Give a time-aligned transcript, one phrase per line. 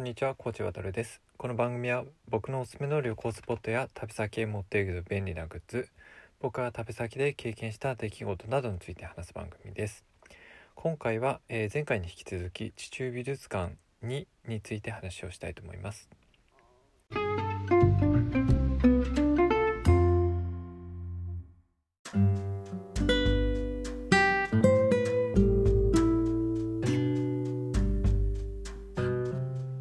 [0.00, 1.20] こんにちは、コーチ渡るです。
[1.36, 5.90] この番組は僕のおすすめの旅行スポットや旅先へ持っていく便利なグッズ、
[6.40, 10.06] 僕が旅先で経験した出来事などについて話す番組です。
[10.74, 16.08] 今回は、えー前回に引き続き地中美術館にについて話をしたいと思います。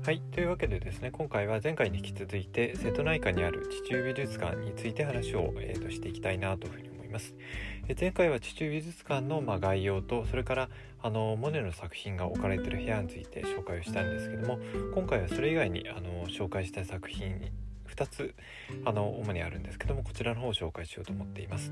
[0.09, 7.35] はい、というわけでですね今回は前回に引き続いて瀬戸内海にある地中美術館について話を、えーとしていきたいなというふうに思います。
[7.87, 10.69] え前回は地中美術館の、まあ、概要とそれから
[11.03, 14.57] あのモネの作品が置かれてる部屋について紹介をしたんですけども
[14.95, 17.51] 今回はそれ以外にあの紹介した作品
[17.87, 18.33] 2つ
[18.85, 21.71] あの主にあるんですけどもこちらの方を紹介しようと思っています。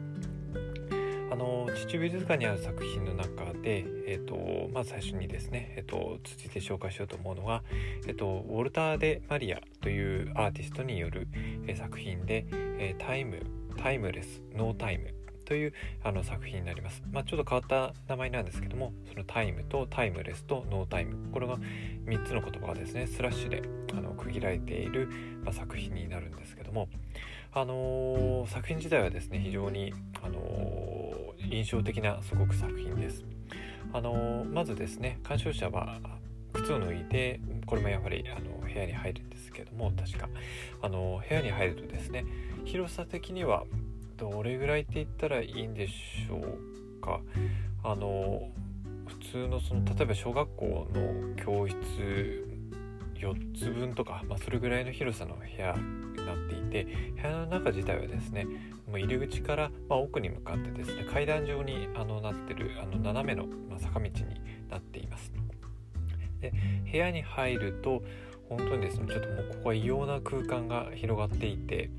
[1.29, 7.63] あの地中美術館にある作品の中で、えー、とまず最初にですね、えー、と続いて紹介しようと思うのが、
[8.07, 11.27] えー、とウォルター・デ・マリアというアーティストによる、
[11.67, 12.45] えー作品で
[12.79, 13.41] 「えータイム
[13.77, 15.13] タイムレスノータイム」
[15.47, 23.07] というあの作品になります、まあ、ちょっと変わった名前なんですけどもそのタイムとタイムレスとノータイムこれが3つの言葉がですね。
[23.07, 25.07] スラッシュであの区切られている、
[25.43, 26.89] まあ、作品になるんですけども
[27.53, 30.96] あのー作品自体はですね非常に、あのー
[31.49, 33.23] 印象的なすごく作品です。
[33.93, 35.99] あのまずですね鑑賞者は
[36.53, 40.29] 靴を脱いでこれもやはりあの部屋に入るんですけども確か
[40.81, 42.25] あの部屋に入るとですね
[42.65, 43.63] 広さ的には
[44.17, 47.21] どれぐらいって言ったらいいんでしょうか
[47.83, 48.49] あの
[49.05, 52.46] 普通のその例えば小学校の教室
[53.17, 58.45] 4つ分とか、まあ、それぐらいの広さの部屋になっていて部屋の中自体はですね
[58.87, 64.11] もう入り口から、まあ、奥に向かってですね階段状にあのなってるあの斜めの、まあ、坂道に
[64.69, 65.31] なっています。
[66.39, 66.53] で
[66.91, 68.03] 部屋に入ると
[68.49, 71.89] 本当にですねちょっともうここは異様な空間が広がっていて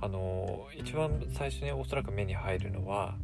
[0.00, 3.14] あの一番最初におそらく目に入るのは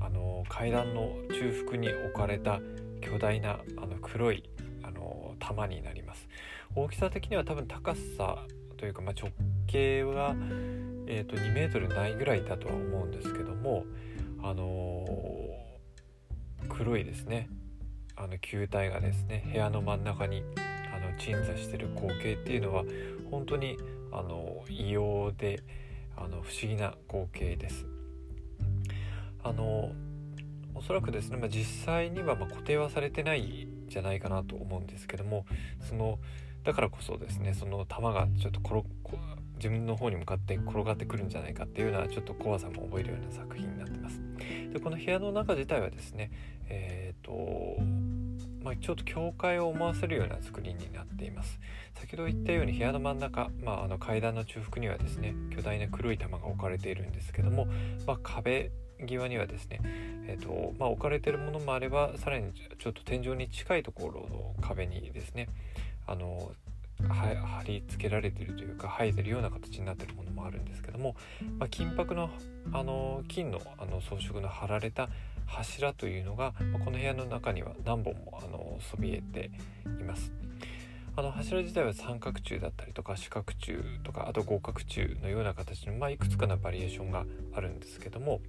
[0.00, 2.60] あの階段の中腹に置かれた
[3.00, 4.42] 巨大なあの黒い
[4.82, 6.28] あの玉になります
[6.74, 8.46] 大きさ的には多分高さ
[8.78, 9.30] というか、まあ、直
[9.66, 10.34] 径は、
[11.06, 13.84] えー、と2メートルないぐらいだとは思うんですけども
[14.42, 15.06] あの
[16.68, 17.48] 黒いですね
[18.16, 20.42] あの球体がですね部屋の真ん中に
[20.94, 22.84] あの鎮座してる光景っていうのは
[23.30, 23.76] 本当に
[24.10, 25.62] あの異様で
[26.16, 27.86] あの不思議な光景です。
[29.44, 29.92] あの
[30.74, 35.46] おそらくですね、まあ、実際にはまあ固定はされてないじゃないかなと思うんですけども
[35.80, 36.18] その
[36.64, 38.84] だからこそですねその球がちょっと転
[39.56, 44.20] 自分の方に向かって転がってくるんじゃないかっていうようなちょっと怖さも覚えるような作品になってます。
[44.72, 46.30] でこの部屋の中自体はですね
[46.68, 47.32] えっ、と
[48.64, 51.58] まあ、ちょっと教会を思わせるような作りになっています
[51.94, 57.66] 先ほど言ったように部屋の真ん中、まあ、あの階段の中腹にはですね巨大な黒い玉が置かれているんですけども、
[58.06, 58.70] まあ、壁
[59.06, 59.80] 際にはですね、
[60.26, 65.48] えーとまあ、置かれているものもあればさらにちょっと天井に近いところの壁にですね
[66.06, 66.52] あの
[67.08, 71.16] 貼り付けられているというか生えてるような形になっているものもあるんですけども、
[71.58, 72.30] まあ、金箔の
[72.72, 75.08] あの金のあの装飾の貼られた
[75.46, 79.50] 柱というのがまあこの部屋の中には何本もあのそびえて
[80.00, 80.32] います。
[81.14, 88.40] あの柱自体は三角柱だったりとか四角柱とかあと合角柱のような形の、まあ、いくつかのバリエーションがあるんですけども、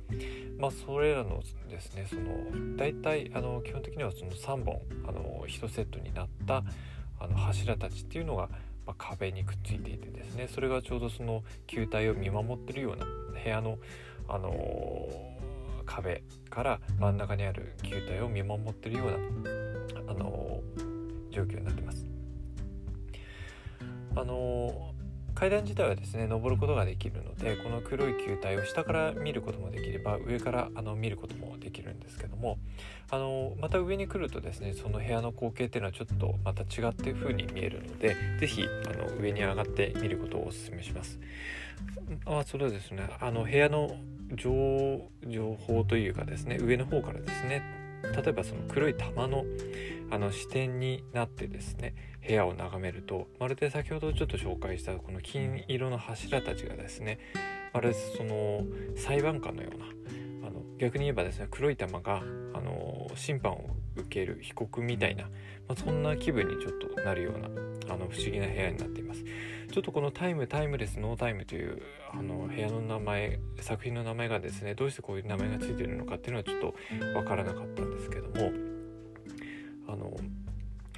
[0.58, 6.63] まあ、それらのですねその大体あの基本的にはその3本あの1セットになった
[7.24, 8.50] あの柱たちっていうのが、
[8.86, 13.78] まあ、壁にくっついていてですねそれがちょうどその球体を見守ってるような部屋の、
[14.28, 14.52] あの
[15.86, 19.12] 壁から真ん中にある球体を見守ってるよう
[20.06, 20.62] な、あの
[21.32, 22.06] 状況になってます。
[24.16, 24.93] あの
[25.44, 32.57] 階段自体はですね登ることができるのでこの黒い球体を下から見ることもできれば上からあの見ることもできるんですけども
[33.10, 38.69] あのまた上に来るとですねその部屋の光景っていうのはちょっとまた違っていう風に見えるので是非
[39.19, 41.19] 上に上がって見ることをお勧めします。
[42.25, 43.98] あそれはですねあの部屋の
[44.38, 44.50] 情
[45.68, 49.46] 報というかですね上の方からですね例えばその黒い玉の
[50.12, 51.96] あの視点になってですね
[52.26, 57.18] 部屋を眺めるとまるで先ほどちょっと紹介したこの金色の柱たちがですね
[57.74, 58.64] まるでその
[58.96, 62.22] 裁判官のようなあの逆に言えばですね黒い玉が
[62.54, 63.66] あの審判を
[63.96, 65.30] 受ける被告みたいな、ま
[65.70, 67.48] あ、そんな気分にちょっとなるような
[67.94, 69.24] あの不思議な部屋になっています。
[69.74, 71.81] ちょっとこのタイムタイムレスノータイムという
[72.14, 76.75] あの部屋の名前作品の名前がですねどうしてこういう名前がついてるのかっていうのはちょっと
[77.18, 78.52] わからなかったんですけども
[79.88, 80.16] あの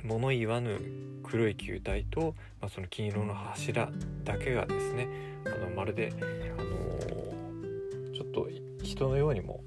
[0.04, 0.80] 物言わぬ
[1.24, 3.89] 黒い球体と、まあ、その金色の柱
[4.24, 6.12] だけがですねあのまるで、
[6.57, 8.50] あの、ちょっと
[8.83, 9.62] 人のようにも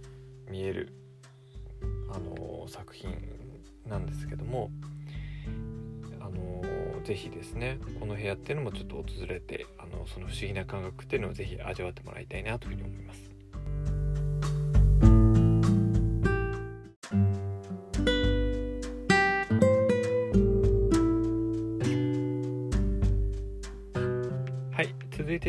[0.51, 0.93] 見える、
[2.11, 3.17] あの、作品
[3.87, 4.71] なんですけども、
[6.21, 13.38] あのー、ぜひですねこの部屋っていうのもちょっと訪れて、あのその不思議な感覚っていうのを是非味わってもらいたいなというふうに思います。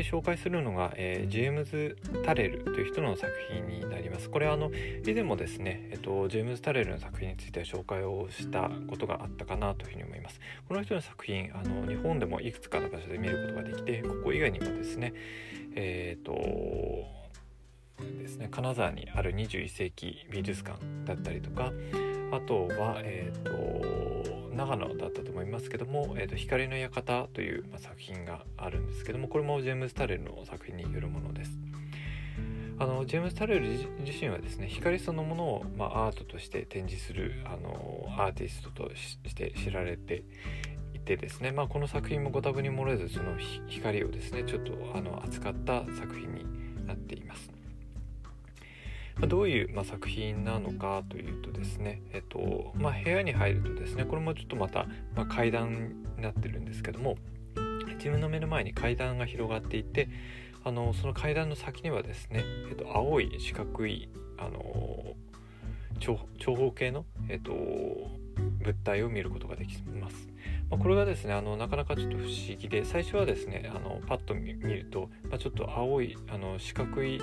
[0.09, 1.95] 紹介するのが、えー、ジェームズ・
[2.25, 4.27] タレルという人の作品になります。
[4.29, 4.71] これはあの
[5.05, 10.39] 以前もですね、えっと、ジェームズ・タレルの作品については紹介をしたことがあったかなというふうに思います。
[10.67, 15.13] この人の作品あの日本でもいくつかの場所で見ることができてここ以外にもですね
[15.75, 16.33] えっ、と
[18.19, 21.71] ですね金沢にある21世紀美術館だったりとか
[22.31, 31.57] あとは、えーと、長野だったと思いますけども「えーと、光の館」という、まあ、作品があるんですけどもこれもジェームズ・タレルの作品によるものです。
[32.81, 40.23] あのジェームズ・タレル自身はですね光そのものを、まあ、アートとして展示するあのアーティストとして知られて
[40.93, 43.37] いてですね、まあ、この作品もご多分に漏れずその
[43.67, 46.45] 光をですねちょっとあの扱った作品に
[46.87, 47.58] なっています。
[49.27, 54.85] どういう、ま作品なのかというとですね、えっとまあ、部屋に入るとですねこれもちょっとまた、
[55.15, 57.17] まあ、階段になってるんですけども
[57.95, 60.09] 自分の目の前に階段が広がっていて
[60.63, 65.15] あのその階段の先にはですね、えっと、青い四角いあの
[65.99, 70.29] 長方形の、えっと、物体を見ることができます。
[70.69, 77.19] まあ、これがですねあのなかなかちょっと不思議で最初はですねあのパッと見ると、まあ、ちょっと青いあの四角い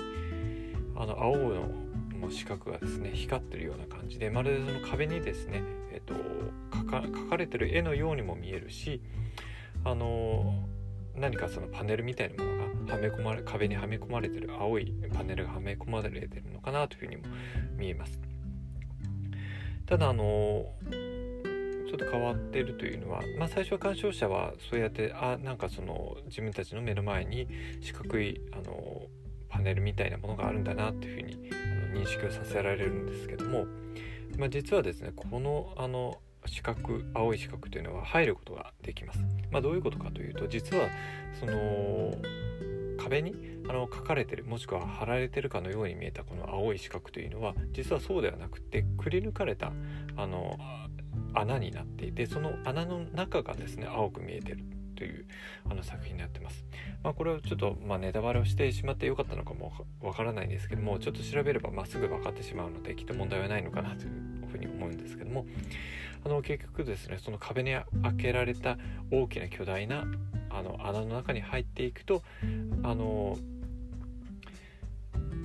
[0.95, 1.86] あの青の
[2.17, 6.13] も四角がですね光ってるような感じでまるでその壁にですね、えーと、
[6.71, 9.01] 描かれてる絵のようにも見えるし
[9.83, 10.67] あの
[11.15, 17.23] 何かそのパネルみたいなものがはめ込まれ壁にはめ込まれてる青いパネルがはめ込まれてるのかなというふうにも
[17.75, 18.19] 見えます。
[19.85, 20.65] ただあの
[21.87, 27.47] ちょっと変わってるというのは、まあ、最初は鑑賞者はそうやってあなんかその自分たちの目の前に
[27.79, 29.03] 四角いあの
[29.47, 31.49] パネルみたいなものがあるんだなっていうふうに
[31.97, 33.65] 認識をさせられるんですけども、
[34.37, 39.19] まあ、実はですねこのあの四角青い四角というのは入ることができます。
[39.51, 40.87] まあ、どういうことかというと実は
[41.39, 42.15] その
[42.97, 43.35] 壁に
[43.69, 49.71] あの書かれてるもしくは貼られてるかのように見えたこの青い四角というのは実はそうではなくてくり抜かれた
[50.15, 50.57] あの
[51.33, 54.63] 穴になっていてその穴の中がですね青く見えてる
[54.97, 55.25] という
[55.69, 56.65] あの作品になってます。
[57.03, 59.71] まあ、これをちょっと、まあ、ネタバレをしてしまってよかったのかも
[60.01, 64.11] わからないんですけどもちょっと調べればまっすぐ分かってしまうのできっと問題はないのかなという
[64.51, 65.45] ふうに思うんですけども
[66.25, 67.85] あの結局ですねその壁に開
[68.17, 68.77] けられた
[69.11, 70.05] 大きな巨大な
[70.49, 72.23] あの穴の中に入っていくと
[72.83, 73.37] あの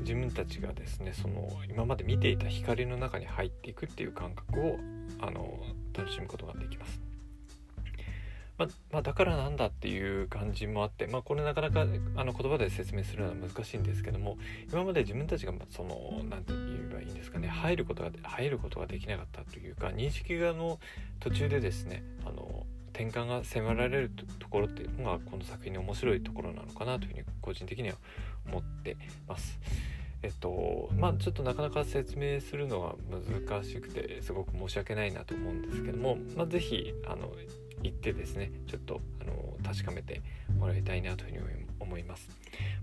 [0.00, 4.78] 自分たちがですねその今まで見ていた光の中に入っていくっていう感覚を
[5.20, 5.60] あの
[5.96, 7.11] 楽しむことができます。
[8.90, 11.86] まあ、だからなんだっていう感じもあって、まあ、これなかなか
[12.16, 14.36] あの言葉で説明するのは難しいんですけども
[14.72, 20.78] 今まで自分たちがその何て言えばいいんですかね入ることが入ることができなかったというか認識がの
[21.20, 27.96] 途中でですねあの転換が迫られるところっていうのがこの作品の面白いところなのかなというふうに個人的には
[28.46, 29.58] 思ってます。
[30.22, 37.32] えっとまあちょっとなかなか説明するのは難しくてすごく申し訳ないなと思うんですけども、まあ、是非あの
[37.82, 40.22] 行ってですねちょっとあの確かめて
[40.58, 42.28] もらいたいなというふうに思います、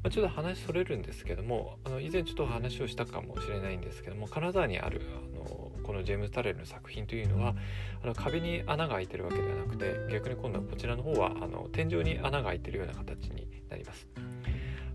[0.04, 7.56] まあ、ちょっと話それるんですけどもあの以前ちょっと話をしたかもしれないんですけども金沢にあるあのこのジェームズ・タレルの作品というのは
[8.04, 14.08] あの壁に穴が開いてるわけではなくて逆に今度はこちらの方はあの天井に穴が開いてるような形になります。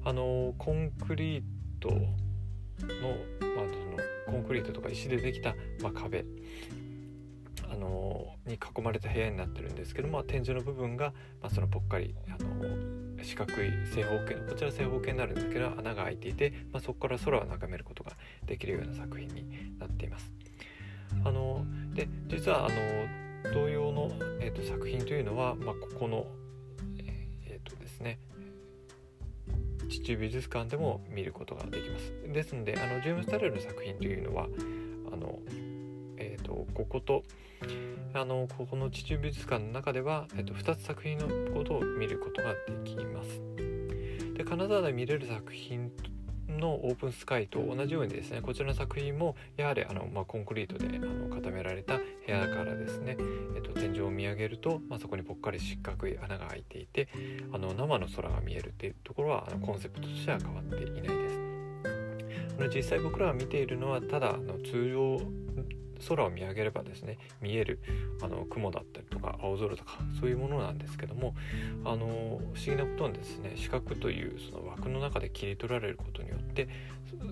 [0.04, 1.42] あのコンクリー
[1.80, 2.08] トの,、まあ、
[4.26, 6.24] そのコンクリートとか石でできた、まあ、壁。
[8.54, 18.12] に囲まれた部屋になってるんですけども天井の部分が、まあ、そのぽっかりあの四角い正方形のこちら正方形になるんですけど穴が開いていて、まあ、そこから空を眺めることが
[18.46, 20.32] できるような作品になっています。
[21.24, 26.26] あので実はあの同様の、えーと、作品というのは、まあ、ここの
[27.46, 28.18] えっ、ー、とですね
[29.88, 32.12] 地中美術館でも見ることができます。
[32.32, 34.48] ですのであのジェームス・タレルの作品というのは
[35.12, 35.38] あの
[36.24, 37.22] えーと、ここと
[38.14, 43.42] あのここの地中美術館の中では、えーと、2つ作品のことを見ることができます。
[44.34, 45.92] で金沢で見れる作品
[46.48, 53.16] のオープンスカイと同じようにですねこちらの作品もやはりあの、まあ、コンクリートであの固められた部屋からですね、
[53.54, 57.08] えっと、天井を見上げると、まあ、そこにぽっかり四角い穴が開いていて
[57.52, 61.44] あの生の空が見えるっていうところはあのコンセプトとしては変わっていないです。
[62.56, 65.18] あの実際僕らが見ているのはただあの通常
[66.08, 67.80] 空を見上げればですね見える
[68.22, 71.34] あの雲だったりとか青空とかそういうものなんですけども
[71.84, 76.68] あの不思議なことにですね視覚というその枠の中で切り取られることによって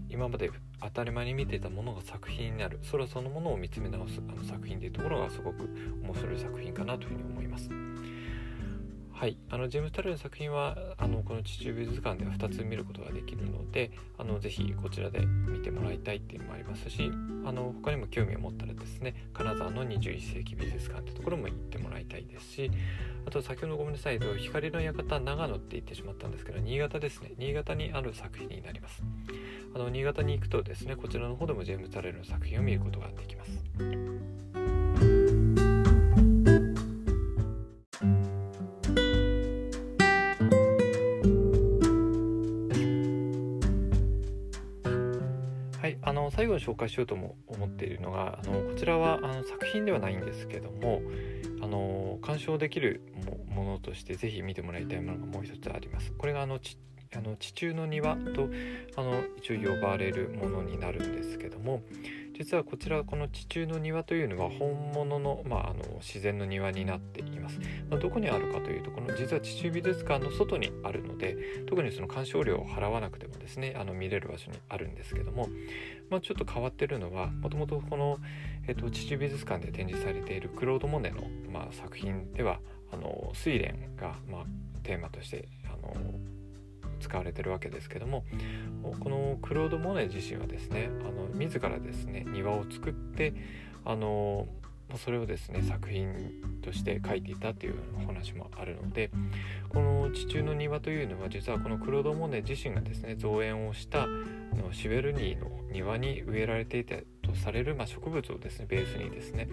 [0.08, 0.50] 今まで
[0.80, 5.68] 当たり前に見ていたものが作品になる空そのものを見つめ直すあの作品というところがすごく
[6.02, 7.91] 面白い作品かなというふうに思います。
[9.22, 17.08] はい、あのジェームス・タレルの作品はあのこの地中美術館では2つ見ることができるのであのぜひこちらで見てもらいたいっていうのもありますし
[17.46, 22.72] あの他にも興味を持ったらですね金沢の21世紀美術館ってところも行ってもらいたいですし
[23.24, 27.30] あと先ほどごめんなさい光の館長野って言ってしまったんですけど新潟ですね。
[27.38, 29.04] 新潟にある作品になります。
[29.72, 34.51] あの新潟に行くとですねこちらの方でもジェームス・タレルの作品を見ることができます。
[46.62, 51.02] 紹介しようとも思っているのがあのこちらはあの作品ではないんですけども
[51.60, 53.02] あの鑑賞できる
[53.48, 56.12] ものとして是非見てもらいたいものがもう一つあります。
[56.12, 56.78] これがあのち
[57.14, 58.48] あの地中の庭と
[58.96, 61.82] あの一応呼ばれるものになるんですけども
[62.42, 71.36] 実はこちらこの地中の庭というのは本物の,、まあ、あの自然の庭になっています、まあ、どこにあるかというとこの実は地中美術館の外にあるので
[71.68, 75.46] 特にその鑑賞料を払わなくてもですねあの見れる場所にあるんですけども、
[76.10, 78.18] まあ、ちょっと変わってるのはもともとこの、
[78.66, 81.22] えっと、地中美術館で展示されているクロード・モネの、
[81.52, 82.58] まあ、作品では
[82.92, 84.44] あの睡蓮が、まあ、
[84.82, 85.94] テーマとしてあの
[87.02, 88.24] 使われてるわけですけども
[89.00, 93.34] このクロード・モネ自身はですねあの自らですね庭を作って
[93.84, 94.46] あの
[94.96, 96.12] それをですね作品
[96.62, 99.10] として書いていたっていうお話もあるので
[99.70, 109.48] この地中の庭というのは実はこのクロード・モネ自身がですね造園をしたあのシベルニーの庭に植えられていたとされる、まあ、植物をですねベースにですね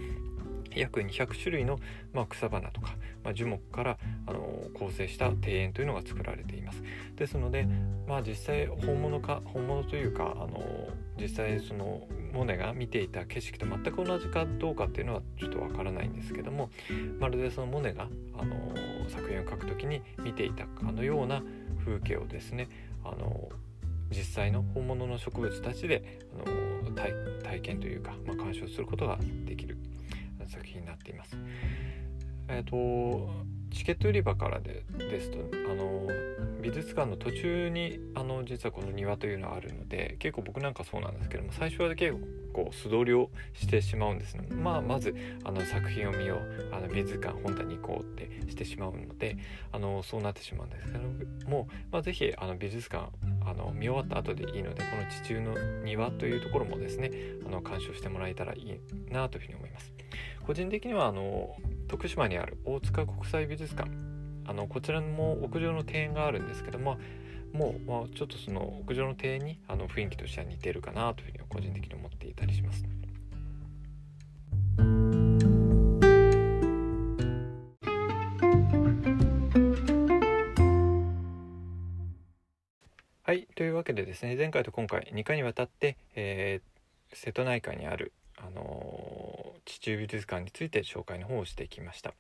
[0.76, 1.80] 約200種類の、
[2.14, 3.98] まあ、草花とか、まあ、樹木から
[4.28, 4.40] あの
[4.74, 6.84] 構成した庭園というのが作られています。
[7.16, 7.68] ですので、
[8.08, 16.70] まあ、実際本物か本物というかあの実際そのモネが見ていた景色と全く同じかどうかっていうのはちょっとわからないんですけども
[17.20, 18.08] まるでそのモネが
[18.38, 18.56] あの
[19.10, 21.42] 作品を描く時に見ていたかのような
[21.84, 22.70] 風景をですね
[23.04, 23.50] あの
[24.12, 29.78] 実際の本物の植物たちであの体験というか、まあ、鑑賞することができる
[30.50, 31.38] 作品になっています。
[32.48, 33.30] えっ、ー、と
[33.72, 35.38] チケット売り場からでですと
[35.72, 36.08] あの
[36.62, 42.18] 美術館の途中にあの実はこの庭というのはあるので結構僕なんかそうなんですけども最初は結
[42.52, 44.48] 構素通りをしてしまうんですね。
[44.50, 49.38] まあまずあの作品を見ようあの美術館本棚に行こうってしてしまうので
[49.72, 53.10] あのそうなってしまうんですけども、まあ、是非あの美術館
[53.46, 57.12] あの見終わった後でいいのでこの地中の庭というところもですね
[57.46, 58.80] あの鑑賞してもらえたらいい
[59.12, 59.94] なというふうに思います。
[60.50, 61.56] 個人的にはあの
[61.88, 63.92] 徳島にある大塚国際美術館
[64.48, 66.98] あのこちらも屋上の庭園があるんですけども
[67.54, 72.84] もう、まあ、ちょっとその屋上の庭園にあの雰囲気としては似てるかなというふうには個人的に思っていたりします。
[83.22, 83.48] はい。
[83.56, 89.39] というわけでですね、前回と今回2回にわたって、えー、瀬戸内海にあるあの
[89.70, 92.14] 地中美術館について紹介の方をしてきました。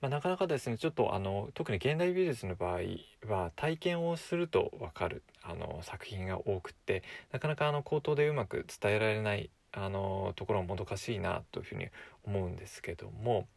[0.00, 2.80] まあ、なかなかですねちょっとあの特に現代美術の場合
[3.26, 11.88] は体験をすると分かるあの作品が多くってなかなかあの口頭でうまく伝えられないあのところももどかしいなというふうに
[12.24, 13.48] 思うんですけども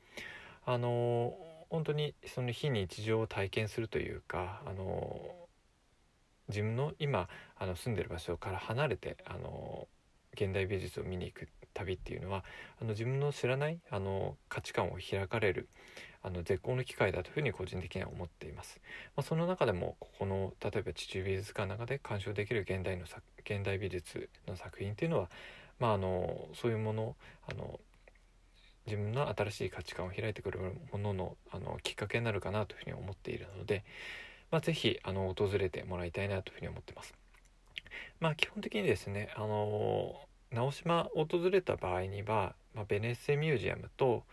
[0.65, 1.36] あの
[1.70, 5.20] 本当にその非日常を体験するというかあの
[6.50, 7.27] 自分の今
[7.58, 9.88] あの住んでる場所から離れてあの
[10.39, 12.44] 現代美術を見に行く旅っていうのは
[12.82, 15.67] あの自分の知らないあの価値観を開かれる
[16.24, 18.82] あの絶好の機会だというふうに個人的には思っています。
[19.15, 23.06] まあ、その中でもここの例えば地中美術館の中で鑑賞できる現代の
[23.46, 25.29] 現代美術の作品っていうのは、
[25.79, 27.15] まあ、あのそういうもの
[27.50, 27.79] あの
[28.88, 30.60] 自分の新しい価値観を開いてくる
[30.91, 33.84] もののあのきっかけになるかなというふうに思っているので、
[34.51, 37.13] まあ、是非あの訪れてもらいたいなというふうに思ってます。
[38.20, 44.23] まあ基本的にですねあの直島を訪れた場合には、まあ、ベネッセミュージアムと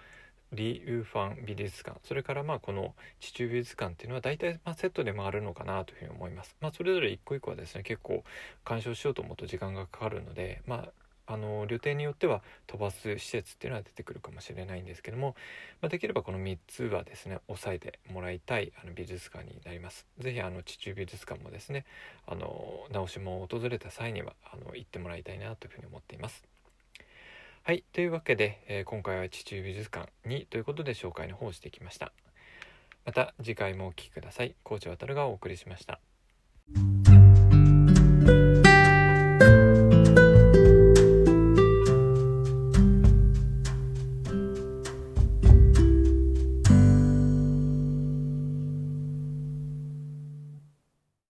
[0.53, 6.57] リー・ウーファン美術館それからまあこの地中美術館っていうのは大体まあセットで回るのかなというふうに思います。
[6.61, 8.25] まあ、それぞれ一個一個はですね結構
[8.65, 10.93] 鑑賞しようと思うと時間がかかるのでまあ
[11.27, 15.35] あの旅程によっては飛ばす施設っていうのは出てくるかもしれないんですけども、
[15.81, 20.07] まあ、できればこの3つはですね押さえてもらいたいあの美術館になります。
[20.19, 21.85] 是非あの地中美術館もですね
[22.27, 26.45] あの直島を訪れた際にはあの行ってもらいたいなというふうに思っています。
[27.63, 27.83] はい。
[27.95, 32.13] というわけで、えー、今回は地中美術館にということで紹介の方をしてきました。
[33.07, 34.55] また次回もお聴きください。
[34.63, 36.01] コーチ渡がお送りしました。